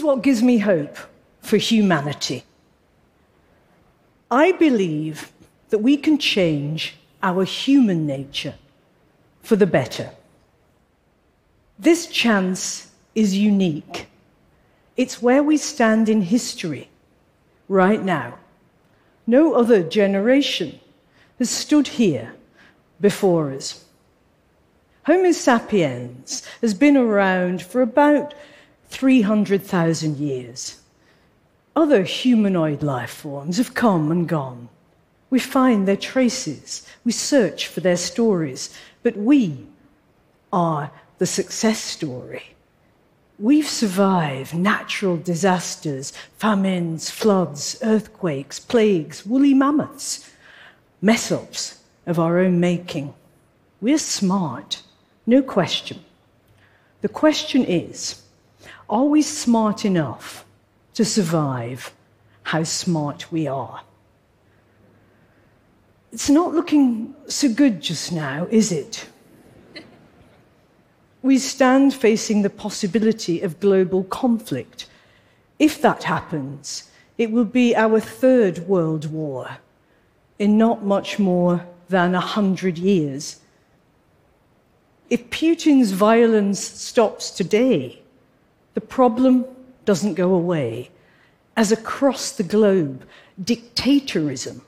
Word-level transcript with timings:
Here's 0.00 0.06
what 0.06 0.22
gives 0.22 0.42
me 0.42 0.56
hope 0.56 0.96
for 1.42 1.58
humanity 1.58 2.42
I 4.30 4.52
believe 4.52 5.30
that 5.68 5.80
we 5.80 5.98
can 5.98 6.16
change 6.16 6.96
our 7.22 7.44
human 7.44 8.06
nature 8.06 8.54
for 9.42 9.56
the 9.56 9.66
better. 9.66 10.08
This 11.78 12.06
chance 12.06 12.90
is 13.14 13.36
unique. 13.36 14.06
It's 14.96 15.20
where 15.20 15.42
we 15.42 15.58
stand 15.58 16.08
in 16.08 16.22
history 16.22 16.88
right 17.68 18.02
now. 18.02 18.38
No 19.26 19.52
other 19.52 19.82
generation 19.82 20.80
has 21.38 21.50
stood 21.50 21.88
here 21.88 22.32
before 23.02 23.50
us. 23.52 23.84
Homo 25.04 25.32
sapiens 25.32 26.42
has 26.62 26.72
been 26.72 26.96
around 26.96 27.60
for 27.60 27.82
about 27.82 28.32
300,000 28.90 30.18
years. 30.18 30.80
Other 31.74 32.02
humanoid 32.02 32.82
life 32.82 33.10
forms 33.10 33.56
have 33.56 33.74
come 33.74 34.10
and 34.10 34.28
gone. 34.28 34.68
We 35.30 35.38
find 35.38 35.86
their 35.86 35.96
traces, 35.96 36.86
we 37.04 37.12
search 37.12 37.68
for 37.68 37.80
their 37.80 37.96
stories, 37.96 38.76
but 39.02 39.16
we 39.16 39.66
are 40.52 40.90
the 41.18 41.26
success 41.26 41.78
story. 41.78 42.54
We've 43.38 43.68
survived 43.68 44.54
natural 44.54 45.16
disasters, 45.16 46.12
famines, 46.36 47.08
floods, 47.10 47.78
earthquakes, 47.82 48.58
plagues, 48.58 49.24
woolly 49.24 49.54
mammoths, 49.54 50.28
mess 51.00 51.30
ups 51.32 51.80
of 52.06 52.18
our 52.18 52.38
own 52.38 52.58
making. 52.58 53.14
We're 53.80 53.98
smart, 53.98 54.82
no 55.26 55.42
question. 55.42 56.04
The 57.00 57.08
question 57.08 57.64
is 57.64 58.22
are 58.90 59.04
we 59.04 59.22
smart 59.22 59.84
enough 59.84 60.44
to 60.94 61.04
survive 61.04 61.94
how 62.42 62.64
smart 62.64 63.30
we 63.30 63.46
are? 63.46 63.82
It's 66.12 66.28
not 66.28 66.52
looking 66.52 67.14
so 67.28 67.48
good 67.48 67.80
just 67.80 68.12
now, 68.12 68.46
is 68.50 68.72
it? 68.72 69.08
We 71.22 71.38
stand 71.38 71.92
facing 71.92 72.40
the 72.40 72.50
possibility 72.50 73.42
of 73.42 73.60
global 73.60 74.04
conflict. 74.04 74.86
If 75.58 75.82
that 75.82 76.04
happens, 76.04 76.90
it 77.18 77.30
will 77.30 77.44
be 77.44 77.76
our 77.76 78.00
third 78.00 78.60
world 78.60 79.12
war 79.12 79.58
in 80.38 80.56
not 80.56 80.82
much 80.82 81.18
more 81.18 81.66
than 81.90 82.14
a 82.14 82.20
hundred 82.20 82.78
years. 82.78 83.40
If 85.10 85.28
Putin's 85.28 85.92
violence 85.92 86.60
stops 86.60 87.30
today, 87.30 88.00
the 88.74 88.80
problem 88.80 89.44
doesn't 89.84 90.14
go 90.14 90.34
away, 90.34 90.90
as 91.56 91.72
across 91.72 92.32
the 92.32 92.42
globe, 92.42 93.04
dictatorism 93.42 94.62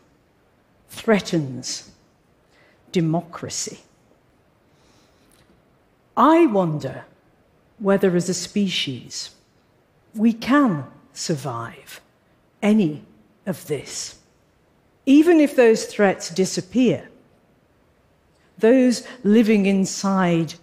threatens 0.89 1.91
democracy. 2.91 3.81
I 6.17 6.47
wonder 6.47 7.05
whether, 7.79 8.15
as 8.17 8.29
a 8.29 8.35
species, 8.35 9.31
we 10.15 10.33
can 10.33 10.85
survive 11.13 12.01
any 12.63 13.05
of 13.47 13.67
this. 13.67 14.19
Even 15.07 15.41
if 15.41 15.57
those 15.57 15.87
threats 15.87 16.29
disappear, 16.31 17.09
those 18.59 19.07
living 19.25 19.67
inside 19.67 20.55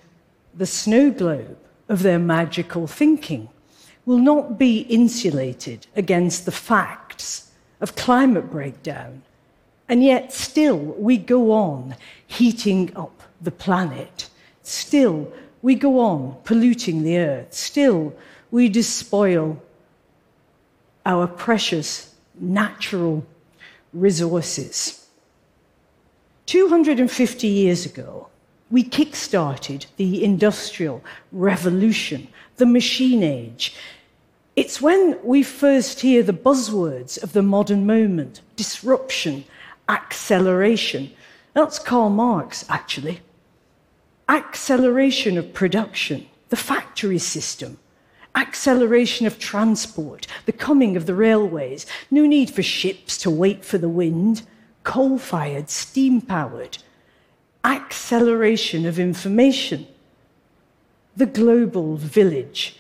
the 0.54 0.66
snow 0.66 1.10
globe 1.12 1.58
of 1.90 2.04
their 2.04 2.20
magical 2.20 2.88
thinking 2.88 3.50
will 4.06 4.20
not 4.20 4.58
be 4.58 4.82
insulated 4.82 5.88
against 5.96 6.46
the 6.46 6.52
facts 6.52 7.52
of 7.82 7.96
climate 7.96 8.50
breakdown 8.50 9.24
and 9.90 10.04
yet, 10.04 10.32
still, 10.32 10.78
we 10.78 11.18
go 11.18 11.52
on 11.52 11.96
heating 12.28 12.96
up 12.96 13.24
the 13.42 13.52
planet. 13.52 14.30
Still, 14.62 15.34
we 15.64 15.74
go 15.74 16.00
on 16.00 16.38
polluting 16.44 17.02
the 17.02 17.18
earth. 17.18 17.54
Still, 17.54 18.14
we 18.52 18.70
despoil 18.70 19.60
our 21.08 21.26
precious 21.26 22.14
natural 22.40 23.26
resources. 23.92 25.08
250 26.46 27.48
years 27.48 27.88
ago, 27.88 28.29
we 28.72 28.84
kick-started 28.84 29.86
the 29.98 30.24
Industrial 30.24 31.04
Revolution, 31.32 32.28
the 32.58 32.66
machine 32.66 33.24
age. 33.24 33.76
It's 34.56 34.82
when 34.82 35.18
we 35.24 35.42
first 35.42 36.02
hear 36.02 36.22
the 36.22 36.34
buzzwords 36.34 37.22
of 37.24 37.34
the 37.34 37.42
modern 37.42 37.86
moment 37.86 38.42
disruption, 38.56 39.46
acceleration. 39.88 41.12
That's 41.54 41.80
Karl 41.80 42.10
Marx, 42.10 42.66
actually. 42.70 43.22
Acceleration 44.28 45.38
of 45.38 45.54
production, 45.54 46.28
the 46.50 46.56
factory 46.56 47.18
system, 47.18 47.80
acceleration 48.36 49.26
of 49.26 49.40
transport, 49.40 50.28
the 50.46 50.52
coming 50.52 50.96
of 50.96 51.08
the 51.08 51.16
railways, 51.16 51.88
no 52.12 52.26
need 52.28 52.52
for 52.52 52.62
ships 52.62 53.18
to 53.20 53.32
wait 53.32 53.66
for 53.66 53.80
the 53.80 53.90
wind, 53.90 54.44
coal 54.84 55.18
fired, 55.18 55.70
steam 55.70 56.22
powered, 56.22 56.78
acceleration 57.64 58.86
of 58.86 59.00
information, 59.00 59.88
the 61.16 61.26
global 61.26 61.98
village. 61.98 62.78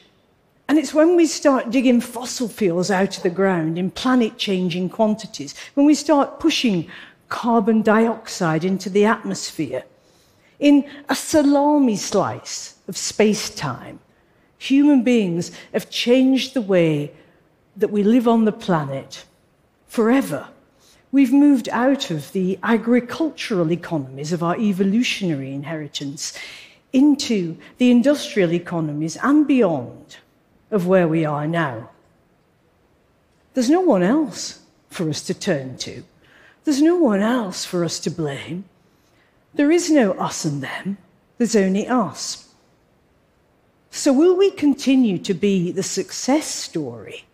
And 0.67 0.77
it's 0.77 0.93
when 0.93 1.15
we 1.15 1.25
start 1.25 1.71
digging 1.71 1.99
fossil 1.99 2.47
fuels 2.47 2.91
out 2.91 3.17
of 3.17 3.23
the 3.23 3.29
ground 3.29 3.77
in 3.77 3.91
planet 3.91 4.37
changing 4.37 4.89
quantities, 4.89 5.55
when 5.73 5.85
we 5.85 5.95
start 5.95 6.39
pushing 6.39 6.89
carbon 7.27 7.81
dioxide 7.81 8.63
into 8.63 8.89
the 8.89 9.05
atmosphere, 9.05 9.83
in 10.59 10.89
a 11.07 11.15
salami 11.15 11.95
slice 11.95 12.75
of 12.87 12.97
space 12.97 13.49
time, 13.49 13.99
human 14.57 15.03
beings 15.03 15.51
have 15.73 15.89
changed 15.89 16.53
the 16.53 16.61
way 16.61 17.11
that 17.77 17.91
we 17.91 18.03
live 18.03 18.27
on 18.27 18.45
the 18.45 18.51
planet 18.51 19.25
forever. 19.87 20.47
We've 21.11 21.33
moved 21.33 21.69
out 21.69 22.11
of 22.11 22.31
the 22.33 22.59
agricultural 22.61 23.71
economies 23.71 24.31
of 24.31 24.43
our 24.43 24.57
evolutionary 24.57 25.53
inheritance 25.53 26.37
into 26.93 27.57
the 27.77 27.89
industrial 27.89 28.53
economies 28.53 29.17
and 29.21 29.47
beyond 29.47 30.17
of 30.71 30.85
where 30.85 31.07
we 31.07 31.25
are 31.25 31.47
now. 31.47 31.89
There's 33.53 33.69
no 33.69 33.81
one 33.81 34.03
else 34.03 34.59
for 34.89 35.09
us 35.09 35.21
to 35.23 35.33
turn 35.33 35.77
to. 35.79 36.03
There's 36.63 36.81
no 36.81 36.95
one 36.95 37.21
else 37.21 37.65
for 37.65 37.83
us 37.83 37.99
to 38.01 38.11
blame. 38.11 38.65
There 39.53 39.71
is 39.71 39.89
no 39.89 40.11
us 40.13 40.45
and 40.45 40.61
them, 40.61 40.97
there's 41.37 41.55
only 41.55 41.87
us. 41.87 42.45
So, 43.91 44.13
will 44.13 44.37
we 44.37 44.51
continue 44.51 45.17
to 45.17 45.33
be 45.33 45.71
the 45.71 45.81
success 45.81 46.45
story 46.45 47.25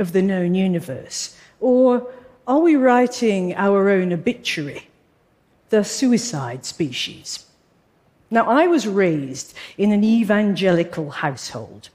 of 0.00 0.12
the 0.12 0.22
known 0.22 0.56
universe? 0.56 1.36
Or 1.60 2.12
are 2.46 2.60
we 2.60 2.76
writing 2.76 3.54
our 3.54 3.88
own 3.88 4.12
obituary, 4.12 4.88
the 5.70 5.82
suicide 5.82 6.64
species? 6.64 7.46
Now, 8.30 8.44
I 8.48 8.66
was 8.66 8.86
raised 8.86 9.54
in 9.78 9.92
an 9.92 10.04
evangelical 10.04 11.10
household. 11.10 11.88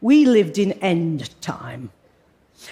We 0.00 0.24
lived 0.24 0.58
in 0.58 0.72
end 0.72 1.30
time. 1.40 1.90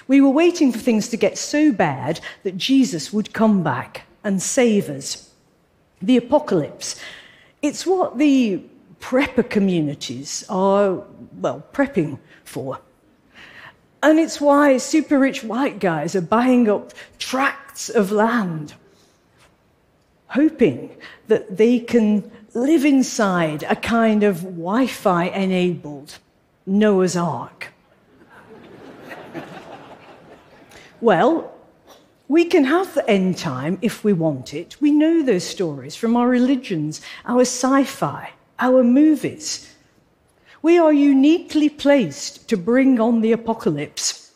We 0.06 0.20
were 0.20 0.28
waiting 0.28 0.72
for 0.72 0.78
things 0.78 1.08
to 1.08 1.16
get 1.16 1.38
so 1.38 1.72
bad 1.72 2.20
that 2.42 2.56
Jesus 2.56 3.12
would 3.12 3.32
come 3.32 3.62
back 3.62 4.02
and 4.22 4.42
save 4.42 4.88
us. 4.88 5.30
The 6.02 6.16
apocalypse. 6.16 7.00
It's 7.62 7.86
what 7.86 8.18
the 8.18 8.62
prepper 9.00 9.48
communities 9.48 10.44
are, 10.48 11.02
well, 11.40 11.64
prepping 11.72 12.18
for. 12.44 12.80
And 14.02 14.18
it's 14.18 14.40
why 14.40 14.76
super 14.78 15.18
rich 15.18 15.42
white 15.42 15.80
guys 15.80 16.14
are 16.14 16.20
buying 16.20 16.68
up 16.68 16.92
tracts 17.18 17.88
of 17.88 18.12
land, 18.12 18.74
hoping 20.28 20.96
that 21.26 21.56
they 21.56 21.80
can 21.80 22.30
live 22.54 22.84
inside 22.84 23.64
a 23.64 23.76
kind 23.76 24.22
of 24.22 24.42
Wi 24.42 24.86
Fi 24.86 25.24
enabled 25.24 26.18
Noah's 26.66 27.16
Ark. 27.16 27.72
well, 31.00 31.52
we 32.28 32.44
can 32.44 32.64
have 32.64 32.94
the 32.94 33.08
end 33.08 33.38
time 33.38 33.78
if 33.80 34.04
we 34.04 34.12
want 34.12 34.52
it. 34.52 34.80
We 34.80 34.90
know 34.90 35.22
those 35.22 35.44
stories 35.44 35.96
from 35.96 36.14
our 36.16 36.28
religions, 36.28 37.00
our 37.24 37.40
sci 37.40 37.84
fi, 37.84 38.32
our 38.58 38.84
movies. 38.84 39.74
We 40.68 40.76
are 40.76 40.92
uniquely 40.92 41.70
placed 41.70 42.46
to 42.50 42.56
bring 42.58 43.00
on 43.00 43.22
the 43.22 43.32
apocalypse. 43.32 44.32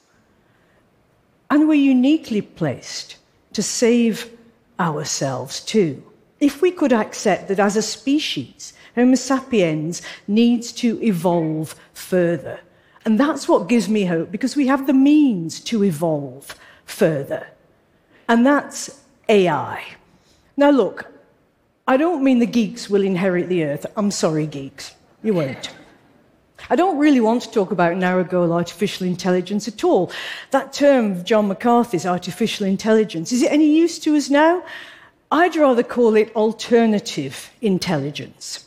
And 1.50 1.68
we're 1.68 1.74
uniquely 1.74 2.40
placed 2.40 3.16
to 3.52 3.62
save 3.62 4.30
ourselves 4.80 5.60
too. 5.60 6.02
If 6.40 6.62
we 6.62 6.70
could 6.70 6.90
accept 6.90 7.48
that 7.48 7.60
as 7.60 7.76
a 7.76 7.82
species, 7.82 8.72
Homo 8.94 9.16
sapiens 9.16 10.00
needs 10.26 10.72
to 10.80 10.98
evolve 11.02 11.74
further 11.92 12.60
And 13.04 13.20
that's 13.20 13.46
what 13.46 13.68
gives 13.68 13.90
me 13.90 14.06
hope 14.06 14.32
because 14.32 14.56
we 14.56 14.68
have 14.68 14.86
the 14.86 14.94
means 14.94 15.60
to 15.64 15.84
evolve 15.84 16.54
further. 16.86 17.46
And 18.26 18.46
that's 18.46 19.02
AI. 19.28 19.84
Now, 20.56 20.70
look, 20.70 21.12
I 21.86 21.98
don't 21.98 22.24
mean 22.24 22.38
the 22.38 22.46
geeks 22.46 22.88
will 22.88 23.02
inherit 23.02 23.50
the 23.50 23.64
earth. 23.64 23.84
I'm 23.98 24.10
sorry, 24.10 24.46
geeks. 24.46 24.94
You 25.22 25.34
won't. 25.34 25.81
I 26.70 26.76
don't 26.76 26.98
really 26.98 27.20
want 27.20 27.42
to 27.42 27.50
talk 27.50 27.70
about 27.70 27.96
narrow 27.96 28.24
goal 28.24 28.52
artificial 28.52 29.06
intelligence 29.06 29.68
at 29.68 29.84
all. 29.84 30.10
That 30.50 30.72
term, 30.72 31.24
John 31.24 31.48
McCarthy's 31.48 32.06
artificial 32.06 32.66
intelligence, 32.66 33.32
is 33.32 33.42
it 33.42 33.52
any 33.52 33.74
use 33.74 33.98
to 34.00 34.16
us 34.16 34.30
now? 34.30 34.62
I'd 35.30 35.56
rather 35.56 35.82
call 35.82 36.14
it 36.14 36.34
alternative 36.36 37.50
intelligence. 37.60 38.66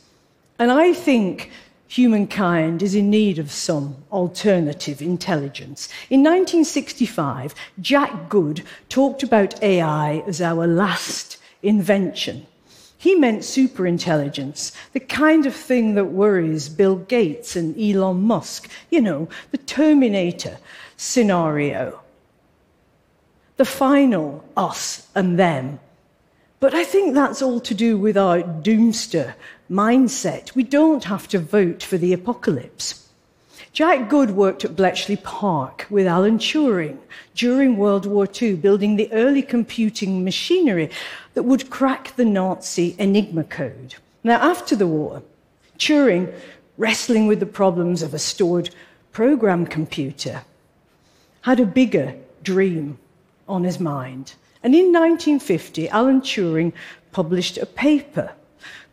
And 0.57 0.71
I 0.71 0.93
think 0.93 1.51
humankind 1.87 2.81
is 2.81 2.95
in 2.95 3.09
need 3.09 3.37
of 3.39 3.51
some 3.51 3.95
alternative 4.11 5.01
intelligence. 5.01 5.87
In 6.09 6.21
1965, 6.21 7.53
Jack 7.79 8.29
Good 8.29 8.63
talked 8.89 9.23
about 9.23 9.61
AI 9.61 10.23
as 10.27 10.41
our 10.41 10.65
last 10.65 11.37
invention. 11.61 12.47
He 12.97 13.15
meant 13.15 13.41
superintelligence, 13.41 14.71
the 14.93 14.99
kind 14.99 15.45
of 15.45 15.55
thing 15.55 15.95
that 15.95 16.05
worries 16.05 16.69
Bill 16.69 16.95
Gates 16.95 17.55
and 17.55 17.79
Elon 17.79 18.21
Musk, 18.21 18.69
you 18.89 19.01
know, 19.01 19.27
the 19.51 19.57
Terminator 19.57 20.57
scenario. 20.97 22.01
The 23.57 23.65
final 23.65 24.43
us 24.57 25.07
and 25.15 25.37
them. 25.37 25.79
But 26.59 26.73
I 26.73 26.83
think 26.83 27.13
that's 27.13 27.41
all 27.41 27.59
to 27.61 27.73
do 27.73 27.97
with 27.97 28.17
our 28.17 28.41
doomster 28.41 29.33
mindset. 29.69 30.55
We 30.55 30.63
don't 30.63 31.03
have 31.03 31.27
to 31.29 31.39
vote 31.39 31.83
for 31.83 31.97
the 31.97 32.13
apocalypse. 32.13 33.04
Jack 33.75 34.09
Good 34.09 34.31
worked 34.31 34.63
at 34.63 34.77
Bletchley 34.77 35.17
Park 35.17 35.85
with 35.89 36.07
Alan 36.07 36.37
Turing 36.37 36.97
during 37.35 37.75
World 37.75 38.05
War 38.05 38.25
II, 38.25 38.55
building 38.55 38.95
the 38.95 39.11
early 39.11 39.41
computing 39.41 40.23
machinery 40.23 40.89
that 41.33 41.43
would 41.43 41.69
crack 41.69 42.15
the 42.15 42.23
Nazi 42.23 42.95
Enigma 42.97 43.43
code. 43.43 43.95
Now, 44.23 44.37
after 44.37 44.77
the 44.77 44.87
war, 44.87 45.23
Turing, 45.77 46.33
wrestling 46.77 47.27
with 47.27 47.41
the 47.41 47.45
problems 47.45 48.01
of 48.01 48.13
a 48.13 48.17
stored 48.17 48.69
program 49.11 49.65
computer, 49.65 50.43
had 51.41 51.59
a 51.59 51.65
bigger 51.65 52.15
dream 52.43 52.97
on 53.45 53.65
his 53.65 53.77
mind. 53.77 54.35
And 54.63 54.73
in 54.73 54.93
1950, 54.93 55.89
Alan 55.89 56.21
Turing 56.21 56.71
published 57.11 57.57
a 57.57 57.65
paper 57.65 58.31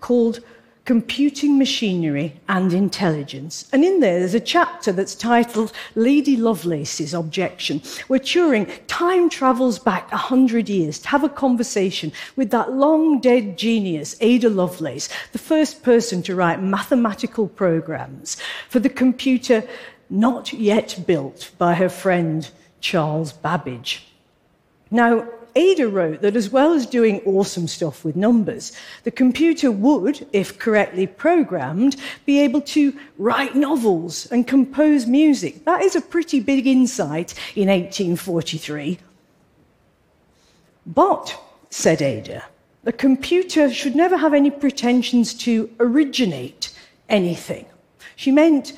called 0.00 0.40
Computing 0.84 1.58
Machinery 1.58 2.40
and 2.48 2.72
Intelligence. 2.72 3.68
And 3.72 3.84
in 3.84 4.00
there, 4.00 4.18
there's 4.18 4.34
a 4.34 4.40
chapter 4.40 4.90
that's 4.90 5.14
titled 5.14 5.72
Lady 5.94 6.36
Lovelace's 6.36 7.14
Objection, 7.14 7.80
where 8.08 8.18
Turing 8.18 8.68
time 8.88 9.30
travels 9.30 9.78
back 9.78 10.10
100 10.10 10.68
years 10.68 10.98
to 10.98 11.08
have 11.08 11.22
a 11.22 11.28
conversation 11.28 12.10
with 12.34 12.50
that 12.50 12.72
long 12.72 13.20
dead 13.20 13.56
genius, 13.56 14.16
Ada 14.20 14.50
Lovelace, 14.50 15.08
the 15.30 15.38
first 15.38 15.84
person 15.84 16.20
to 16.24 16.34
write 16.34 16.60
mathematical 16.60 17.46
programs 17.46 18.36
for 18.68 18.80
the 18.80 18.88
computer 18.88 19.62
not 20.10 20.52
yet 20.52 20.98
built 21.06 21.52
by 21.58 21.74
her 21.74 21.88
friend 21.88 22.50
Charles 22.80 23.32
Babbage. 23.32 24.08
Now, 24.90 25.26
Ada 25.54 25.88
wrote 25.88 26.22
that 26.22 26.36
as 26.36 26.50
well 26.50 26.72
as 26.72 26.86
doing 26.86 27.20
awesome 27.24 27.68
stuff 27.68 28.04
with 28.04 28.16
numbers, 28.16 28.72
the 29.04 29.10
computer 29.10 29.70
would, 29.70 30.26
if 30.32 30.58
correctly 30.58 31.06
programmed, 31.06 31.96
be 32.24 32.40
able 32.40 32.60
to 32.62 32.98
write 33.18 33.54
novels 33.54 34.26
and 34.26 34.46
compose 34.46 35.06
music. 35.06 35.64
That 35.64 35.82
is 35.82 35.96
a 35.96 36.00
pretty 36.00 36.40
big 36.40 36.66
insight 36.66 37.34
in 37.54 37.68
1843. 37.68 38.98
But, 40.86 41.40
said 41.70 42.02
Ada, 42.02 42.44
the 42.84 42.92
computer 42.92 43.72
should 43.72 43.94
never 43.94 44.16
have 44.16 44.34
any 44.34 44.50
pretensions 44.50 45.34
to 45.34 45.70
originate 45.78 46.76
anything. 47.08 47.66
She 48.16 48.32
meant 48.32 48.72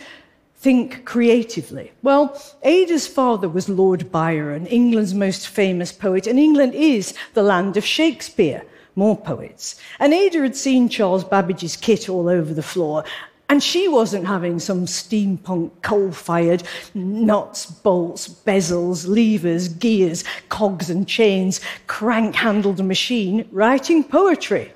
think 0.65 1.05
creatively? 1.05 1.93
Well, 2.03 2.41
Ada's 2.63 3.07
father 3.07 3.51
was 3.51 3.69
Lord 3.69 4.11
Byron, 4.11 4.65
England's 4.67 5.13
most 5.13 5.47
famous 5.47 5.93
poet, 5.93 6.27
and 6.27 6.39
England 6.39 6.75
is 6.75 7.13
the 7.35 7.43
land 7.43 7.77
of 7.77 7.85
Shakespeare, 7.85 8.65
more 8.97 9.15
poets. 9.15 9.79
And 10.01 10.15
Ada 10.15 10.41
had 10.41 10.57
seen 10.57 10.89
Charles 10.89 11.23
Babbage's 11.23 11.77
kit 11.77 12.09
all 12.09 12.31
over 12.31 12.55
the 12.55 12.63
floor, 12.63 13.05
and 13.51 13.63
she 13.63 13.89
wasn't 13.89 14.27
having 14.27 14.59
some 14.59 14.87
steampunk 14.87 15.71
coal 15.83 16.13
fired 16.13 16.63
nuts, 16.95 17.67
bolts, 17.67 18.27
bezels, 18.27 19.07
levers, 19.07 19.69
gears, 19.69 20.25
cogs, 20.49 20.89
and 20.89 21.07
chains, 21.07 21.61
crank 21.89 22.35
handled 22.35 22.83
machine 22.83 23.47
writing 23.53 24.03
poetry. 24.03 24.73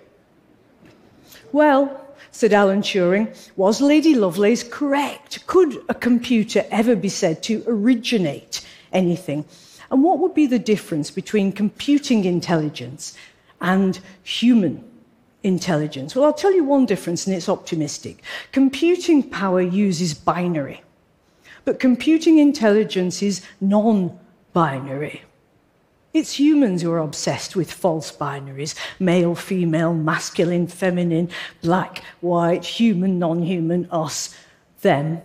Well, 1.50 2.07
said 2.38 2.52
Alan 2.52 2.82
Turing, 2.82 3.26
was 3.56 3.80
Lady 3.80 4.14
Lovelace 4.14 4.62
correct? 4.62 5.44
Could 5.48 5.82
a 5.88 5.94
computer 5.94 6.64
ever 6.70 6.94
be 6.94 7.08
said 7.08 7.42
to 7.42 7.64
originate 7.66 8.64
anything? 8.92 9.44
And 9.90 10.04
what 10.04 10.20
would 10.20 10.34
be 10.34 10.46
the 10.46 10.60
difference 10.60 11.10
between 11.10 11.50
computing 11.50 12.24
intelligence 12.24 13.16
and 13.60 13.98
human 14.22 14.84
intelligence? 15.42 16.14
Well, 16.14 16.26
I'll 16.26 16.32
tell 16.32 16.54
you 16.54 16.62
one 16.62 16.86
difference, 16.86 17.26
and 17.26 17.34
it's 17.34 17.48
optimistic. 17.48 18.22
Computing 18.52 19.28
power 19.28 19.60
uses 19.60 20.14
binary, 20.14 20.82
but 21.64 21.80
computing 21.80 22.38
intelligence 22.38 23.20
is 23.20 23.42
non 23.60 24.16
binary. 24.52 25.22
It's 26.14 26.38
humans 26.38 26.82
who 26.82 26.90
are 26.92 26.98
obsessed 26.98 27.54
with 27.54 27.70
false 27.70 28.10
binaries 28.10 28.74
male, 28.98 29.34
female, 29.34 29.92
masculine, 29.92 30.66
feminine, 30.66 31.30
black, 31.62 32.02
white, 32.20 32.64
human, 32.64 33.18
non 33.18 33.42
human, 33.42 33.88
us, 33.90 34.34
them. 34.80 35.20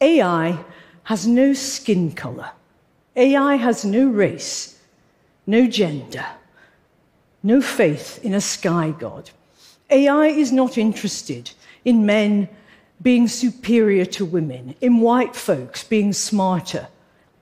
AI 0.00 0.62
has 1.04 1.26
no 1.26 1.52
skin 1.54 2.12
color. 2.12 2.50
AI 3.16 3.56
has 3.56 3.84
no 3.84 4.06
race, 4.06 4.78
no 5.46 5.66
gender, 5.66 6.24
no 7.42 7.60
faith 7.60 8.22
in 8.22 8.34
a 8.34 8.40
sky 8.40 8.94
god. 8.98 9.30
AI 9.90 10.26
is 10.26 10.52
not 10.52 10.78
interested 10.78 11.50
in 11.84 12.06
men 12.06 12.48
being 13.02 13.26
superior 13.26 14.04
to 14.04 14.24
women, 14.24 14.74
in 14.80 15.00
white 15.00 15.34
folks 15.34 15.82
being 15.82 16.12
smarter 16.12 16.86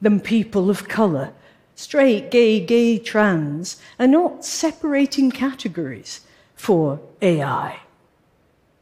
than 0.00 0.20
people 0.20 0.70
of 0.70 0.88
color 0.88 1.32
straight, 1.78 2.28
gay, 2.32 2.58
gay, 2.58 2.98
trans 2.98 3.80
are 4.00 4.08
not 4.08 4.44
separating 4.44 5.30
categories 5.30 6.22
for 6.56 6.98
AI. 7.22 7.78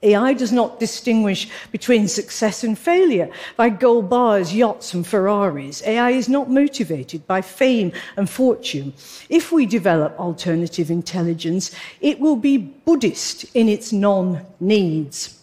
AI 0.03 0.33
does 0.33 0.51
not 0.51 0.81
distinguish 0.81 1.49
between 1.73 2.09
success 2.09 2.65
and 2.65 2.79
failure 2.79 3.29
by 3.57 3.69
gold 3.69 4.09
bars, 4.09 4.55
yachts, 4.55 4.95
and 4.95 5.07
Ferraris. 5.07 5.83
AI 5.85 6.11
is 6.11 6.29
not 6.29 6.49
motivated 6.51 7.27
by 7.27 7.43
fame 7.43 7.93
and 8.17 8.31
fortune. 8.31 8.95
If 9.29 9.53
we 9.53 9.67
develop 9.67 10.19
alternative 10.19 10.91
intelligence, 10.91 11.73
it 12.01 12.19
will 12.19 12.37
be 12.37 12.57
Buddhist 12.57 13.45
in 13.55 13.69
its 13.69 13.93
non 13.93 14.47
needs. 14.59 15.39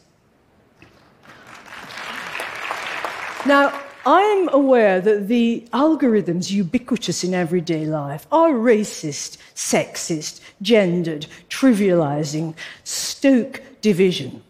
Now, 3.45 3.79
I'm 4.05 4.49
aware 4.49 4.99
that 4.99 5.29
the 5.29 5.65
algorithms 5.71 6.51
ubiquitous 6.51 7.23
in 7.23 7.33
everyday 7.33 7.85
life 7.85 8.27
are 8.31 8.51
racist, 8.51 9.37
sexist, 9.55 10.41
gendered, 10.61 11.27
trivializing, 11.49 12.53
stoke 12.83 13.61
division, 13.81 14.43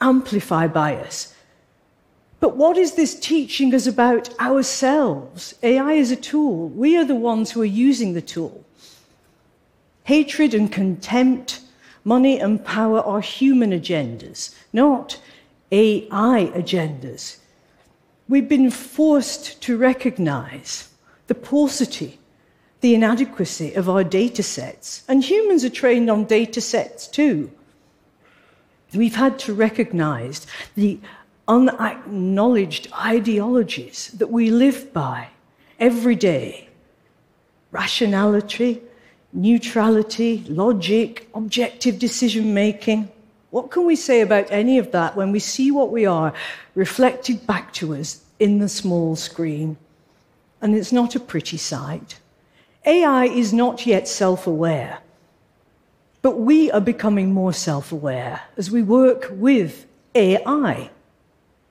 amplify 0.00 0.66
bias. 0.66 1.34
But 2.40 2.56
what 2.56 2.76
is 2.76 2.94
this 2.94 3.18
teaching 3.18 3.74
us 3.74 3.86
about 3.86 4.38
ourselves? 4.38 5.54
AI 5.62 5.94
is 5.94 6.10
a 6.10 6.16
tool. 6.16 6.68
We 6.68 6.96
are 6.98 7.04
the 7.04 7.14
ones 7.14 7.50
who 7.50 7.62
are 7.62 7.76
using 7.88 8.12
the 8.12 8.22
tool. 8.22 8.64
Hatred 10.04 10.52
and 10.52 10.70
contempt, 10.70 11.60
money 12.04 12.38
and 12.38 12.62
power 12.64 13.00
are 13.00 13.20
human 13.20 13.70
agendas, 13.70 14.54
not 14.72 15.18
AI 15.72 16.50
agendas. 16.54 17.38
We've 18.28 18.48
been 18.48 18.70
forced 18.70 19.62
to 19.62 19.78
recognize 19.78 20.88
the 21.28 21.34
paucity, 21.34 22.18
the 22.80 22.94
inadequacy 22.94 23.74
of 23.74 23.88
our 23.88 24.04
data 24.04 24.42
sets. 24.42 25.02
And 25.08 25.24
humans 25.24 25.64
are 25.64 25.70
trained 25.70 26.10
on 26.10 26.24
data 26.24 26.60
sets 26.60 27.08
too. 27.08 27.50
We've 28.94 29.14
had 29.14 29.38
to 29.40 29.54
recognize 29.54 30.46
the 30.74 30.98
unacknowledged 31.46 32.88
ideologies 32.92 34.08
that 34.18 34.30
we 34.30 34.50
live 34.50 34.92
by 34.92 35.28
every 35.80 36.14
day 36.14 36.68
rationality, 37.70 38.80
neutrality, 39.32 40.42
logic, 40.48 41.28
objective 41.34 41.98
decision 41.98 42.54
making. 42.54 43.10
What 43.50 43.70
can 43.70 43.86
we 43.86 43.96
say 43.96 44.20
about 44.20 44.50
any 44.50 44.78
of 44.78 44.92
that 44.92 45.16
when 45.16 45.32
we 45.32 45.38
see 45.38 45.70
what 45.70 45.90
we 45.90 46.04
are 46.04 46.34
reflected 46.74 47.46
back 47.46 47.72
to 47.74 47.94
us 47.94 48.22
in 48.38 48.58
the 48.58 48.68
small 48.68 49.16
screen, 49.16 49.76
and 50.60 50.74
it's 50.74 50.92
not 50.92 51.14
a 51.14 51.20
pretty 51.20 51.56
sight. 51.56 52.18
AI 52.84 53.24
is 53.24 53.52
not 53.52 53.86
yet 53.86 54.06
self 54.06 54.46
aware, 54.46 54.98
but 56.20 56.38
we 56.38 56.70
are 56.70 56.80
becoming 56.80 57.32
more 57.32 57.52
self 57.52 57.92
aware 57.92 58.42
as 58.56 58.70
we 58.70 58.82
work 58.82 59.28
with 59.30 59.86
AI. 60.14 60.90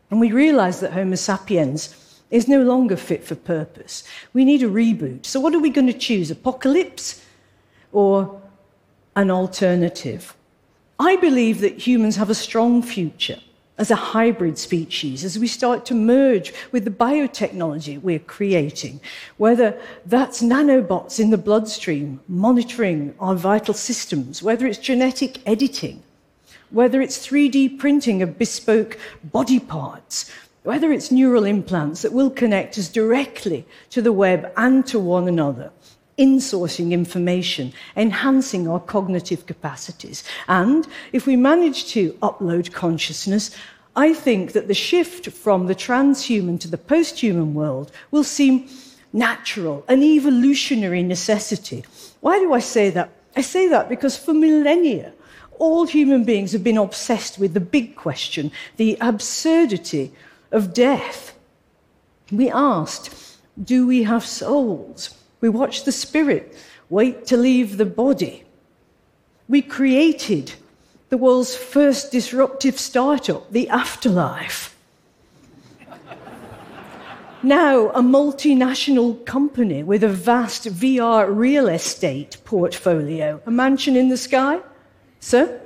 And 0.10 0.20
we 0.20 0.32
realize 0.32 0.80
that 0.80 0.94
Homo 0.94 1.16
sapiens 1.16 2.22
is 2.32 2.48
no 2.48 2.64
longer 2.64 2.96
fit 2.96 3.24
for 3.24 3.36
purpose. 3.36 4.04
We 4.34 4.46
need 4.46 4.64
a 4.64 4.70
reboot. 4.70 5.26
So, 5.26 5.40
what 5.40 5.54
are 5.54 5.60
we 5.60 5.70
going 5.70 5.88
to 5.88 5.94
choose? 5.94 6.32
Apocalypse 6.32 7.24
or 7.92 8.42
an 9.16 9.30
alternative? 9.32 10.37
I 11.00 11.16
believe 11.18 11.62
that 11.62 11.86
humans 11.88 12.16
have 12.16 12.30
a 12.30 12.36
strong 12.36 12.82
future 12.82 13.40
as 13.78 13.92
a 13.92 13.96
hybrid 13.96 14.58
species 14.58 15.24
as 15.24 15.38
we 15.38 15.48
start 15.48 15.86
to 15.86 15.94
merge 15.94 16.54
with 16.72 16.84
the 16.84 16.92
biotechnology 16.92 18.02
we're 18.02 18.18
creating, 18.18 19.00
whether 19.38 19.80
that's 20.08 20.42
nanobots 20.42 21.20
in 21.20 21.30
the 21.30 21.38
bloodstream 21.38 22.20
monitoring 22.28 23.14
our 23.20 23.36
vital 23.36 23.76
systems, 23.76 24.42
whether 24.42 24.66
it's 24.66 24.80
genetic 24.80 25.48
editing, 25.48 26.02
whether 26.72 27.00
it's 27.00 27.26
3D 27.26 27.78
printing 27.78 28.24
of 28.24 28.40
bespoke 28.40 28.98
body 29.24 29.60
parts, 29.60 30.32
whether 30.64 30.92
it's 30.92 31.12
neural 31.12 31.46
implants 31.46 32.02
that 32.02 32.12
will 32.12 32.32
connect 32.32 32.78
us 32.80 32.90
directly 32.90 33.66
to 33.92 34.02
the 34.02 34.12
web 34.12 34.52
and 34.58 34.88
to 34.88 34.98
one 34.98 35.28
another, 35.28 35.72
insourcing 36.18 36.92
information, 36.92 37.74
enhancing 37.96 38.68
our 38.68 38.80
cognitive 38.80 39.46
capacities. 39.46 40.24
And 40.48 40.88
if 41.14 41.28
we 41.28 41.36
manage 41.36 41.88
to 41.92 42.14
upload 42.24 42.74
consciousness, 42.74 43.56
I 43.96 44.14
think 44.14 44.52
that 44.54 44.68
the 44.68 44.74
shift 44.74 45.30
from 45.32 45.68
the 45.68 45.76
transhuman 45.76 46.60
to 46.62 46.68
the 46.68 46.78
posthuman 46.78 47.54
world 47.54 47.92
will 48.12 48.24
seem 48.24 48.70
natural, 49.14 49.84
an 49.88 50.04
evolutionary 50.04 51.04
necessity. 51.04 51.84
Why 52.22 52.40
do 52.40 52.54
I 52.54 52.60
say 52.60 52.90
that? 52.92 53.10
I 53.36 53.42
say 53.42 53.68
that 53.70 53.90
because 53.90 54.18
for 54.18 54.34
millennia, 54.34 55.14
all 55.60 55.86
human 55.86 56.24
beings 56.24 56.52
have 56.52 56.64
been 56.64 56.78
obsessed 56.78 57.40
with 57.40 57.54
the 57.54 57.60
big 57.60 57.96
question, 57.96 58.52
the 58.78 58.98
absurdity 59.02 60.12
of 60.52 60.74
death. 60.74 61.36
We 62.32 62.52
asked, 62.52 63.38
Do 63.64 63.88
we 63.88 64.04
have 64.04 64.26
souls? 64.26 65.17
We 65.42 65.50
watch 65.50 65.84
the 65.84 65.92
spirit 65.92 66.56
wait 66.90 67.26
to 67.28 67.38
leave 67.38 67.78
the 67.78 67.86
body. 67.86 68.44
We 69.48 69.62
created 69.62 70.54
the 71.10 71.18
world's 71.18 71.56
first 71.56 72.12
disruptive 72.12 72.80
startup, 72.80 73.52
the 73.52 73.70
afterlife. 73.70 74.76
now, 77.44 77.90
a 77.90 78.02
multinational 78.02 79.26
company 79.26 79.84
with 79.84 80.04
a 80.04 80.10
vast 80.10 80.66
VR 80.68 81.34
real 81.34 81.68
estate 81.68 82.38
portfolio, 82.44 83.42
a 83.46 83.52
mansion 83.52 83.96
in 83.96 84.10
the 84.10 84.18
sky. 84.18 84.60
Sir? 85.20 85.62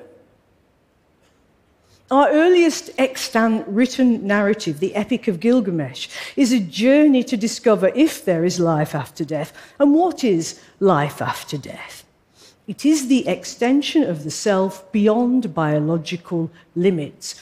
Our 2.11 2.29
earliest 2.29 2.89
extant 2.97 3.65
written 3.69 4.27
narrative, 4.27 4.81
the 4.81 4.95
Epic 4.95 5.29
of 5.29 5.39
Gilgamesh, 5.39 6.09
is 6.35 6.51
a 6.51 6.59
journey 6.59 7.23
to 7.23 7.37
discover 7.37 7.89
if 7.95 8.25
there 8.25 8.43
is 8.43 8.59
life 8.59 8.93
after 8.93 9.23
death 9.23 9.53
and 9.79 9.95
what 9.95 10.21
is 10.21 10.59
life 10.81 11.21
after 11.21 11.57
death. 11.57 12.03
It 12.67 12.85
is 12.85 13.07
the 13.07 13.25
extension 13.29 14.03
of 14.03 14.25
the 14.25 14.29
self 14.29 14.91
beyond 14.91 15.55
biological 15.55 16.51
limits. 16.75 17.41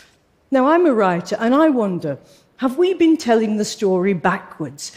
Now, 0.52 0.68
I'm 0.68 0.86
a 0.86 0.94
writer 0.94 1.36
and 1.40 1.56
I 1.56 1.70
wonder 1.70 2.20
have 2.58 2.78
we 2.78 2.94
been 2.94 3.18
telling 3.18 3.58
the 3.58 3.66
story 3.66 4.14
backwards? 4.14 4.92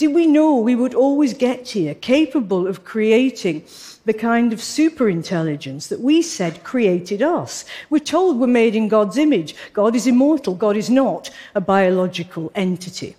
Did 0.00 0.14
we 0.14 0.26
know 0.26 0.56
we 0.56 0.76
would 0.76 0.94
always 0.94 1.34
get 1.34 1.68
here, 1.68 1.94
capable 1.94 2.66
of 2.66 2.84
creating 2.84 3.64
the 4.06 4.14
kind 4.14 4.50
of 4.50 4.60
superintelligence 4.60 5.88
that 5.88 6.00
we 6.00 6.22
said 6.22 6.64
created 6.64 7.20
us? 7.20 7.66
We're 7.90 7.98
told 7.98 8.38
we're 8.38 8.46
made 8.46 8.74
in 8.74 8.88
God's 8.88 9.18
image. 9.18 9.54
God 9.74 9.94
is 9.94 10.06
immortal, 10.06 10.54
God 10.54 10.78
is 10.78 10.88
not 10.88 11.28
a 11.54 11.60
biological 11.60 12.50
entity. 12.54 13.14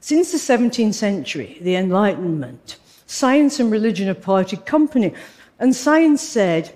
Since 0.00 0.30
the 0.30 0.36
17th 0.36 0.92
century, 0.92 1.56
the 1.62 1.76
Enlightenment, 1.76 2.76
science 3.06 3.58
and 3.58 3.72
religion 3.72 4.08
have 4.08 4.20
parted 4.20 4.66
company. 4.66 5.14
And 5.58 5.74
science 5.74 6.20
said, 6.20 6.70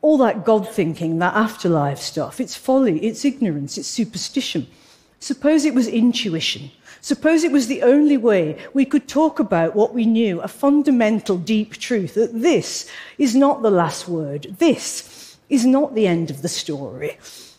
all 0.00 0.16
that 0.16 0.46
God 0.46 0.66
thinking, 0.66 1.18
that 1.18 1.34
afterlife 1.34 1.98
stuff, 1.98 2.40
it's 2.40 2.56
folly, 2.56 3.04
it's 3.04 3.26
ignorance, 3.26 3.76
it's 3.76 3.88
superstition. 3.88 4.68
Suppose 5.20 5.66
it 5.66 5.74
was 5.74 5.86
intuition. 5.86 6.70
Suppose 7.04 7.44
it 7.44 7.52
was 7.52 7.66
the 7.66 7.82
only 7.82 8.16
way 8.16 8.56
we 8.72 8.86
could 8.86 9.06
talk 9.06 9.38
about 9.38 9.76
what 9.76 9.92
we 9.92 10.06
knew, 10.06 10.40
a 10.40 10.48
fundamental 10.48 11.36
deep 11.36 11.76
truth 11.76 12.14
that 12.14 12.40
this 12.40 12.88
is 13.18 13.36
not 13.36 13.60
the 13.60 13.70
last 13.70 14.08
word, 14.08 14.56
this 14.58 15.36
is 15.50 15.66
not 15.66 15.94
the 15.94 16.06
end 16.06 16.30
of 16.30 16.40
the 16.40 16.48
story, 16.48 17.18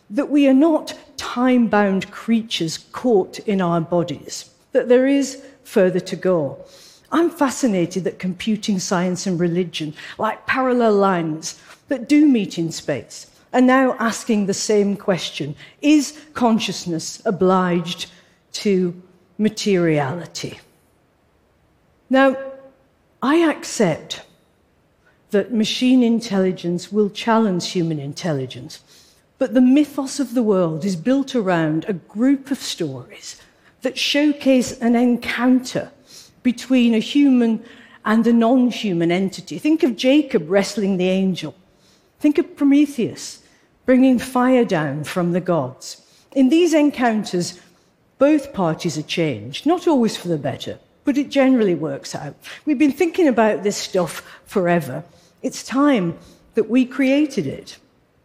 that 0.10 0.32
we 0.32 0.48
are 0.48 0.54
not 0.56 0.98
time 1.16 1.68
bound 1.68 2.10
creatures 2.10 2.80
caught 2.92 3.38
in 3.38 3.62
our 3.62 3.80
bodies, 3.80 4.50
that 4.72 4.90
there 4.90 5.06
is 5.06 5.44
further 5.64 6.00
to 6.00 6.16
go. 6.16 6.58
I'm 7.12 7.30
fascinated 7.30 8.04
that 8.06 8.18
computing 8.18 8.80
science 8.80 9.28
and 9.28 9.40
religion, 9.40 9.94
like 10.18 10.48
parallel 10.48 10.96
lines 10.96 11.62
that 11.88 12.10
do 12.10 12.28
meet 12.28 12.58
in 12.58 12.72
space, 12.72 13.28
are 13.54 13.62
now 13.62 13.96
asking 14.00 14.48
the 14.48 14.56
same 14.56 14.98
question. 14.98 15.56
Is 15.84 16.20
consciousness 16.34 17.22
obliged 17.26 18.10
to 18.54 19.04
materiality. 19.38 20.60
Now, 22.10 22.38
I 23.22 23.38
accept 23.50 24.22
that 25.32 25.54
machine 25.54 26.04
intelligence 26.04 26.92
will 26.92 27.10
challenge 27.10 27.72
human 27.72 28.00
intelligence, 28.00 28.80
but 29.38 29.54
the 29.54 29.62
mythos 29.62 30.20
of 30.20 30.34
the 30.34 30.44
world 30.44 30.86
is 30.86 30.96
built 30.96 31.36
around 31.36 31.86
a 31.86 31.94
group 31.94 32.52
of 32.52 32.60
stories 32.60 33.42
that 33.82 33.98
showcase 33.98 34.80
an 34.80 34.96
encounter 34.96 35.92
between 36.44 36.94
a 36.94 37.00
human 37.00 37.64
and 38.06 38.26
a 38.28 38.34
non 38.34 38.70
human 38.70 39.12
entity. 39.12 39.58
Think 39.58 39.84
of 39.84 39.98
Jacob 39.98 40.50
wrestling 40.50 40.98
the 40.98 41.10
angel. 41.10 41.56
Think 42.20 42.38
of 42.38 42.56
Prometheus 42.56 43.44
bringing 43.86 44.20
fire 44.20 44.66
down 44.66 45.04
from 45.04 45.32
the 45.32 45.42
gods. 45.42 46.02
In 46.34 46.50
these 46.50 46.74
encounters, 46.74 47.60
both 48.18 48.54
parties 48.54 48.98
are 48.98 49.04
changed, 49.04 49.66
not 49.66 49.88
always 49.88 50.16
for 50.16 50.28
the 50.28 50.38
better, 50.38 50.80
but 51.04 51.18
it 51.18 51.30
generally 51.30 51.76
works 51.76 52.16
out. 52.16 52.36
We've 52.66 52.80
been 52.80 52.92
thinking 52.92 53.28
about 53.28 53.64
this 53.64 53.78
stuff 53.78 54.24
forever. 54.46 55.04
It's 55.42 55.64
time 55.64 56.18
that 56.56 56.70
we 56.70 56.86
created 56.86 57.46
it. 57.46 57.78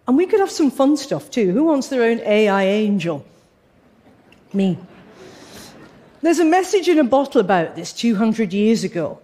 And 0.07 0.17
we 0.17 0.27
could 0.27 0.41
have 0.41 0.51
some 0.51 0.71
fun 0.71 0.97
stuff 0.97 1.31
too. 1.31 1.53
Who 1.53 1.65
wants 1.65 1.89
their 1.89 2.03
own 2.03 2.21
AI 2.21 2.65
angel? 2.65 3.25
Me. 4.53 4.79
There's 6.23 6.39
a 6.39 6.45
message 6.45 6.89
in 6.89 6.99
a 6.99 7.05
bottle 7.05 7.41
about 7.41 7.77
this 7.77 7.93
200 7.93 8.53
years 8.53 8.85
ago. 8.85 9.21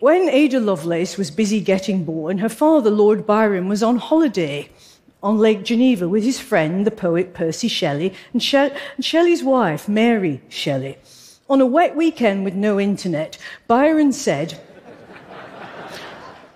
When 0.00 0.28
Ada 0.28 0.60
Lovelace 0.60 1.16
was 1.16 1.30
busy 1.30 1.60
getting 1.60 2.04
born, 2.04 2.38
her 2.38 2.48
father, 2.48 2.90
Lord 2.90 3.26
Byron, 3.26 3.68
was 3.68 3.82
on 3.82 3.96
holiday 3.96 4.68
on 5.22 5.38
Lake 5.38 5.64
Geneva 5.64 6.08
with 6.08 6.24
his 6.24 6.38
friend, 6.38 6.86
the 6.86 6.90
poet 6.90 7.34
Percy 7.34 7.68
Shelley, 7.68 8.14
and, 8.32 8.42
she- 8.42 8.56
and 8.56 9.04
Shelley's 9.04 9.42
wife, 9.42 9.88
Mary 9.88 10.42
Shelley. 10.48 10.98
On 11.48 11.60
a 11.60 11.66
wet 11.66 11.94
weekend 11.96 12.44
with 12.44 12.54
no 12.54 12.80
internet, 12.80 13.38
Byron 13.66 14.12
said, 14.12 14.60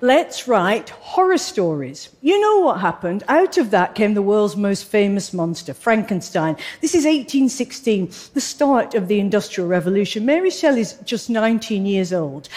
Let's 0.02 0.48
write 0.48 0.88
horror 0.88 1.36
stories. 1.36 2.08
You 2.22 2.40
know 2.40 2.60
what 2.60 2.80
happened? 2.80 3.22
Out 3.28 3.58
of 3.58 3.70
that 3.72 3.94
came 3.94 4.14
the 4.14 4.22
world's 4.22 4.56
most 4.56 4.86
famous 4.86 5.34
monster, 5.34 5.74
Frankenstein. 5.74 6.56
This 6.80 6.94
is 6.94 7.04
1816, 7.04 8.10
the 8.32 8.40
start 8.40 8.94
of 8.94 9.08
the 9.08 9.20
Industrial 9.20 9.68
Revolution. 9.68 10.24
Mary 10.24 10.48
Shelley's 10.48 10.94
just 11.04 11.28
19 11.28 11.84
years 11.84 12.14
old. 12.14 12.48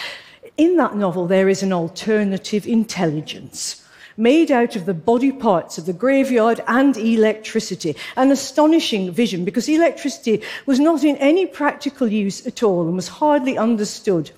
In 0.56 0.76
that 0.78 0.96
novel, 0.96 1.26
there 1.26 1.50
is 1.50 1.62
an 1.62 1.72
alternative 1.72 2.66
intelligence 2.66 3.83
made 4.16 4.50
out 4.50 4.76
of 4.76 4.86
the 4.86 4.94
body 4.94 5.32
parts 5.32 5.78
of 5.78 5.86
the 5.86 5.92
graveyard 5.92 6.62
and 6.66 6.96
electricity. 6.96 7.96
An 8.16 8.30
astonishing 8.30 9.12
vision 9.12 9.44
because 9.44 9.68
electricity 9.68 10.42
was 10.66 10.80
not 10.80 11.04
in 11.04 11.16
any 11.16 11.46
practical 11.46 12.08
use 12.08 12.46
at 12.46 12.62
all 12.62 12.86
and 12.86 12.96
was 12.96 13.08
hardly 13.08 13.58
understood 13.58 14.30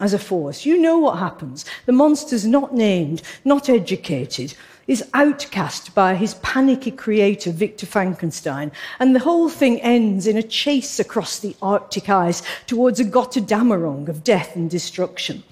as 0.00 0.14
a 0.14 0.18
force. 0.18 0.64
You 0.64 0.80
know 0.80 0.98
what 0.98 1.18
happens. 1.18 1.64
The 1.86 1.92
monster's 1.92 2.46
not 2.46 2.74
named, 2.74 3.22
not 3.44 3.68
educated, 3.68 4.54
is 4.86 5.08
outcast 5.14 5.94
by 5.94 6.16
his 6.16 6.34
panicky 6.42 6.90
creator, 6.90 7.52
Victor 7.52 7.86
Frankenstein, 7.86 8.72
and 8.98 9.14
the 9.14 9.20
whole 9.20 9.48
thing 9.48 9.80
ends 9.82 10.26
in 10.26 10.36
a 10.36 10.42
chase 10.42 10.98
across 10.98 11.38
the 11.38 11.54
Arctic 11.62 12.08
ice 12.08 12.42
towards 12.66 12.98
a 12.98 13.04
Gotterdammerung 13.04 14.08
of 14.08 14.24
death 14.24 14.56
and 14.56 14.68
destruction. 14.68 15.44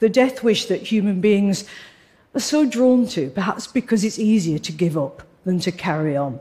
The 0.00 0.08
death 0.08 0.42
wish 0.42 0.66
that 0.66 0.82
human 0.82 1.20
beings 1.20 1.64
are 2.34 2.40
so 2.40 2.66
drawn 2.66 3.06
to, 3.08 3.30
perhaps 3.30 3.66
because 3.66 4.04
it's 4.04 4.18
easier 4.18 4.58
to 4.58 4.72
give 4.72 4.96
up 4.96 5.22
than 5.44 5.58
to 5.60 5.72
carry 5.72 6.16
on. 6.16 6.40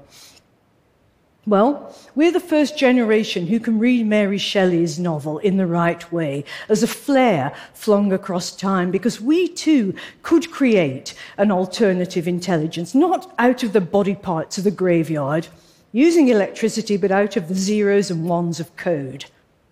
Well, 1.48 1.98
we're 2.14 2.32
the 2.32 2.40
first 2.40 2.78
generation 2.78 3.48
who 3.48 3.60
can 3.60 3.80
read 3.80 4.06
Mary 4.06 4.38
Shelley's 4.38 5.00
novel 5.00 5.40
in 5.40 5.58
the 5.58 5.66
right 5.66 6.12
way, 6.12 6.46
as 6.70 6.84
a 6.84 6.88
flare 6.88 7.52
flung 7.74 8.14
across 8.14 8.56
time, 8.56 8.92
because 8.92 9.20
we 9.20 9.48
too 9.48 9.96
could 10.22 10.52
create 10.52 11.16
an 11.38 11.52
alternative 11.52 12.28
intelligence, 12.28 12.94
not 12.94 13.34
out 13.40 13.64
of 13.64 13.74
the 13.74 13.82
body 13.82 14.14
parts 14.14 14.60
of 14.60 14.64
the 14.64 14.70
graveyard, 14.70 15.48
using 15.92 16.28
electricity, 16.28 16.96
but 16.96 17.12
out 17.12 17.36
of 17.36 17.48
the 17.48 17.56
zeros 17.56 18.12
and 18.12 18.30
ones 18.30 18.60
of 18.60 18.76
code. 18.76 19.26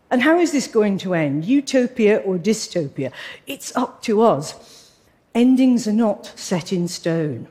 And 0.10 0.24
how 0.24 0.40
is 0.40 0.52
this 0.52 0.66
going 0.66 0.98
to 1.00 1.14
end? 1.14 1.46
Utopia 1.46 2.18
or 2.18 2.40
dystopia? 2.40 3.12
It's 3.46 3.76
up 3.76 4.02
to 4.04 4.24
us. 4.24 4.79
Endings 5.36 5.88
are 5.88 5.94
not 5.94 6.34
set 6.36 6.74
in 6.74 6.88
stone. 6.88 7.48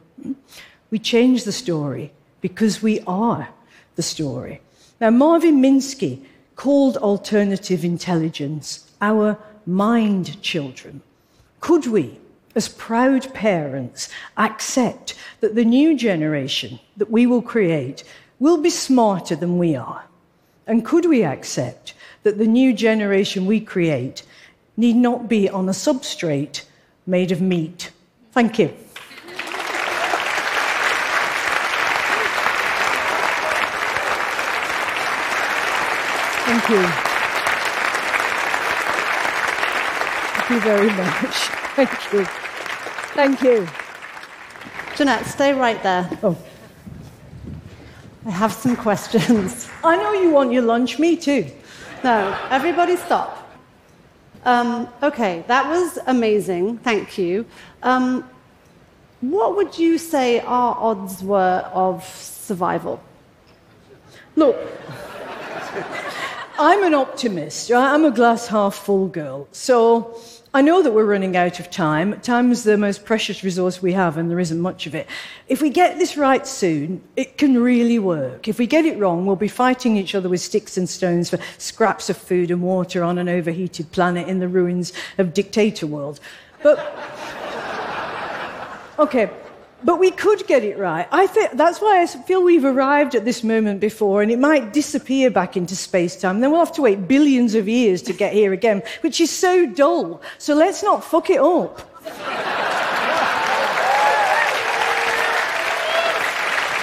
We 0.90 0.98
change 0.98 1.44
the 1.44 1.52
story 1.52 2.12
because 2.40 2.82
we 2.82 3.00
are 3.06 3.48
the 3.96 4.02
story. 4.02 4.60
Now, 5.00 5.10
Marvin 5.10 5.60
Minsky 5.60 6.24
called 6.56 6.96
alternative 6.96 7.84
intelligence 7.84 8.90
our 9.00 9.38
mind 9.64 10.40
children. 10.42 11.02
Could 11.60 11.86
we, 11.86 12.18
as 12.54 12.68
proud 12.68 13.32
parents, 13.32 14.08
accept 14.36 15.14
that 15.40 15.54
the 15.54 15.64
new 15.64 15.96
generation 15.96 16.80
that 16.96 17.10
we 17.10 17.26
will 17.26 17.42
create 17.42 18.02
will 18.40 18.58
be 18.58 18.70
smarter 18.70 19.36
than 19.36 19.58
we 19.58 19.76
are? 19.76 20.04
And 20.66 20.84
could 20.84 21.06
we 21.06 21.24
accept 21.24 21.94
that 22.22 22.38
the 22.38 22.46
new 22.46 22.72
generation 22.72 23.46
we 23.46 23.60
create 23.60 24.22
need 24.76 24.96
not 24.96 25.28
be 25.28 25.48
on 25.48 25.68
a 25.68 25.72
substrate 25.72 26.64
made 27.08 27.32
of 27.32 27.40
meat? 27.40 27.90
Thank 28.32 28.58
you. 28.58 28.68
Thank 36.44 36.68
you. 36.68 36.86
Thank 40.34 40.50
you 40.50 40.60
very 40.60 40.90
much. 40.90 41.34
Thank 41.76 42.12
you. 42.12 42.24
Thank 43.14 43.42
you. 43.42 43.68
Jeanette, 44.96 45.24
stay 45.26 45.52
right 45.54 45.82
there. 45.82 46.08
Oh. 46.22 46.36
I 48.26 48.30
have 48.30 48.52
some 48.52 48.76
questions. 48.76 49.70
I 49.82 49.96
know 49.96 50.12
you 50.12 50.30
want 50.30 50.52
your 50.52 50.62
lunch, 50.62 50.98
me 50.98 51.16
too. 51.16 51.50
No, 52.04 52.38
everybody 52.50 52.96
stop. 52.96 53.37
Um, 54.44 54.88
okay, 55.02 55.44
that 55.46 55.68
was 55.68 55.98
amazing. 56.06 56.78
Thank 56.78 57.18
you. 57.18 57.44
Um, 57.82 58.28
what 59.20 59.56
would 59.56 59.78
you 59.78 59.98
say 59.98 60.40
our 60.40 60.76
odds 60.78 61.22
were 61.22 61.68
of 61.72 62.04
survival? 62.04 63.00
Look, 64.36 64.56
I'm 66.58 66.84
an 66.84 66.94
optimist. 66.94 67.70
I'm 67.72 68.04
a 68.04 68.10
glass 68.10 68.46
half 68.46 68.74
full 68.74 69.08
girl. 69.08 69.48
So 69.52 70.20
I 70.54 70.62
know 70.62 70.82
that 70.82 70.92
we're 70.92 71.04
running 71.04 71.36
out 71.36 71.60
of 71.60 71.70
time. 71.70 72.18
Time 72.20 72.50
is 72.50 72.64
the 72.64 72.78
most 72.78 73.04
precious 73.04 73.44
resource 73.44 73.82
we 73.82 73.92
have, 73.92 74.16
and 74.16 74.30
there 74.30 74.40
isn't 74.40 74.60
much 74.60 74.86
of 74.86 74.94
it. 74.94 75.06
If 75.46 75.60
we 75.60 75.68
get 75.68 75.98
this 75.98 76.16
right 76.16 76.46
soon, 76.46 77.02
it 77.16 77.36
can 77.36 77.62
really 77.62 77.98
work. 77.98 78.48
If 78.48 78.58
we 78.58 78.66
get 78.66 78.86
it 78.86 78.98
wrong, 78.98 79.26
we'll 79.26 79.36
be 79.36 79.48
fighting 79.48 79.96
each 79.96 80.14
other 80.14 80.28
with 80.28 80.40
sticks 80.40 80.78
and 80.78 80.88
stones 80.88 81.28
for 81.28 81.38
scraps 81.58 82.08
of 82.08 82.16
food 82.16 82.50
and 82.50 82.62
water 82.62 83.04
on 83.04 83.18
an 83.18 83.28
overheated 83.28 83.92
planet 83.92 84.26
in 84.26 84.38
the 84.38 84.48
ruins 84.48 84.94
of 85.18 85.34
dictator 85.34 85.86
world. 85.86 86.18
But. 86.62 86.94
Okay, 88.98 89.30
but 89.84 89.98
we 89.98 90.10
could 90.10 90.46
get 90.46 90.64
it 90.64 90.76
right. 90.76 91.06
I 91.12 91.26
think 91.26 91.52
that's 91.52 91.80
why 91.80 92.02
I 92.02 92.06
feel 92.06 92.42
we've 92.42 92.64
arrived 92.64 93.14
at 93.14 93.24
this 93.24 93.44
moment 93.44 93.80
before, 93.80 94.22
and 94.22 94.30
it 94.30 94.38
might 94.38 94.72
disappear 94.72 95.30
back 95.30 95.56
into 95.56 95.76
space 95.76 96.20
time. 96.20 96.40
Then 96.40 96.50
we'll 96.50 96.60
have 96.60 96.72
to 96.74 96.82
wait 96.82 97.06
billions 97.06 97.54
of 97.54 97.68
years 97.68 98.02
to 98.02 98.12
get 98.12 98.32
here 98.32 98.52
again, 98.52 98.82
which 99.02 99.20
is 99.20 99.30
so 99.30 99.66
dull. 99.66 100.20
So 100.38 100.54
let's 100.54 100.82
not 100.82 101.04
fuck 101.04 101.30
it 101.30 101.40
up. 101.40 101.88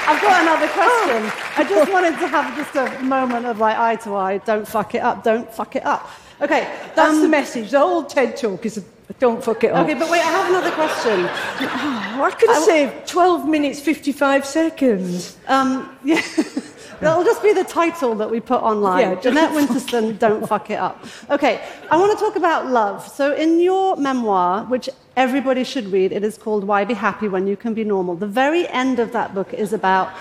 I've 0.08 0.22
got 0.22 0.42
another 0.42 0.68
question. 0.68 1.32
I 1.58 1.66
just 1.68 1.92
wanted 1.92 2.20
to 2.20 2.28
have 2.28 2.56
just 2.56 2.76
a 2.76 3.04
moment 3.04 3.46
of 3.48 3.60
like 3.60 3.78
eye 3.78 3.96
to 3.98 4.16
eye. 4.16 4.38
Don't 4.38 4.68
fuck 4.68 4.96
it 4.96 5.00
up. 5.00 5.24
Don't 5.24 5.52
fuck 5.52 5.76
it 5.76 5.86
up. 5.86 6.10
Okay, 6.42 6.72
that's 6.96 7.16
um, 7.16 7.22
the 7.22 7.28
message. 7.28 7.72
The 7.72 7.80
whole 7.80 8.04
TED 8.04 8.38
talk 8.38 8.66
is 8.66 8.84
don't 9.20 9.44
fuck 9.44 9.64
it 9.64 9.72
up. 9.72 9.86
Okay, 9.86 9.94
but 9.94 10.10
wait, 10.10 10.22
I 10.22 10.32
have 10.32 10.50
another 10.50 10.72
question. 10.72 11.22
Oh, 11.22 12.24
I 12.24 12.32
could 12.38 12.50
have 12.50 12.64
saved 12.64 13.08
12 13.08 13.48
minutes, 13.48 13.80
55 13.80 14.46
seconds. 14.46 15.38
Um, 15.48 15.98
yeah. 16.04 16.22
That'll 17.02 17.24
just 17.26 17.44
be 17.44 17.54
the 17.54 17.64
title 17.64 18.16
that 18.16 18.32
we 18.32 18.40
put 18.40 18.62
online. 18.62 19.02
Yeah, 19.02 19.22
Jeanette 19.22 19.52
Winterson, 19.52 20.18
Don't 20.18 20.48
Fuck 20.48 20.70
It 20.70 20.76
Up. 20.80 21.06
Okay, 21.30 21.62
I 21.92 21.98
want 21.98 22.18
to 22.18 22.24
talk 22.24 22.36
about 22.36 22.68
love. 22.68 23.08
So, 23.08 23.34
in 23.34 23.60
your 23.60 23.98
memoir, 23.98 24.64
which 24.66 24.90
everybody 25.18 25.64
should 25.64 25.88
read, 25.88 26.14
it 26.14 26.24
is 26.24 26.38
called 26.38 26.64
Why 26.64 26.86
Be 26.86 26.94
Happy 26.94 27.28
When 27.28 27.48
You 27.48 27.58
Can 27.58 27.74
Be 27.74 27.84
Normal. 27.84 28.16
The 28.16 28.28
very 28.28 28.68
end 28.70 29.00
of 29.00 29.12
that 29.12 29.36
book 29.36 29.54
is 29.54 29.74
about, 29.74 30.14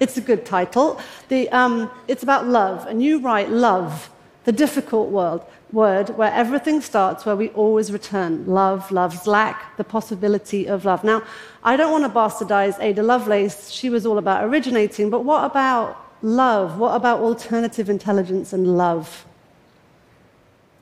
it's 0.00 0.16
a 0.16 0.22
good 0.22 0.46
title, 0.46 1.00
the, 1.28 1.50
um, 1.50 1.90
it's 2.08 2.22
about 2.22 2.46
love. 2.46 2.86
And 2.86 3.02
you 3.02 3.20
write 3.20 3.50
love, 3.50 4.10
the 4.44 4.52
difficult 4.52 5.10
world 5.10 5.44
word 5.72 6.10
where 6.16 6.32
everything 6.32 6.80
starts, 6.80 7.24
where 7.24 7.36
we 7.36 7.48
always 7.50 7.90
return 7.90 8.46
love, 8.46 8.90
love's 8.92 9.26
lack, 9.26 9.76
the 9.76 9.84
possibility 9.84 10.66
of 10.66 10.84
love. 10.84 11.02
Now, 11.02 11.22
I 11.64 11.76
don't 11.76 11.90
want 11.90 12.04
to 12.04 12.10
bastardize 12.10 12.80
Ada 12.80 13.02
Lovelace. 13.02 13.70
She 13.70 13.88
was 13.90 14.04
all 14.04 14.18
about 14.18 14.44
originating, 14.44 15.10
but 15.10 15.24
what 15.24 15.44
about 15.44 15.96
love? 16.22 16.78
What 16.78 16.94
about 16.94 17.20
alternative 17.20 17.88
intelligence 17.88 18.52
and 18.52 18.76
love? 18.76 19.24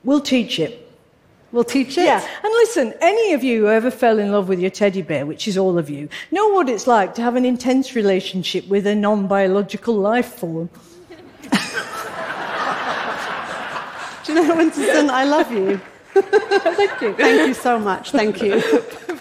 We'll 0.05 0.21
teach 0.21 0.59
it. 0.59 0.87
We'll 1.53 1.65
teach 1.65 1.99
it? 1.99 2.05
Yeah. 2.05 2.21
And 2.21 2.53
listen, 2.53 2.95
any 3.01 3.33
of 3.33 3.43
you 3.43 3.63
who 3.63 3.69
ever 3.69 3.91
fell 3.91 4.19
in 4.19 4.31
love 4.31 4.49
with 4.49 4.61
your 4.61 4.71
teddy 4.71 5.03
bear, 5.03 5.27
which 5.27 5.49
is 5.49 5.59
all 5.59 5.79
of 5.79 5.91
you, 5.91 6.09
know 6.31 6.49
what 6.49 6.69
it's 6.69 6.87
like 6.87 7.15
to 7.17 7.23
have 7.23 7.35
an 7.35 7.45
intense 7.45 7.97
relationship 7.97 8.69
with 8.69 8.87
a 8.87 8.95
non 8.95 9.27
biological 9.27 9.95
life 9.95 10.35
form. 10.35 10.71
Winterson, 14.37 15.11
I 15.11 15.25
love 15.25 15.51
you. 15.53 15.81
Thank 16.15 17.01
you. 17.01 17.15
Thank 17.15 17.49
you 17.49 17.55
so 17.55 17.79
much. 17.79 18.11
Thank 18.11 18.43
you. 18.43 18.63